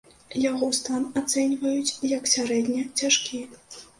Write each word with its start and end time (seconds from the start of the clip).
Яго 0.51 0.69
стан 0.77 1.03
ацэньваюць 1.21 1.95
як 2.13 2.23
сярэдне 2.33 2.81
цяжкі. 3.03 3.43